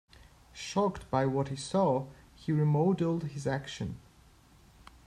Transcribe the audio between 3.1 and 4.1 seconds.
his action.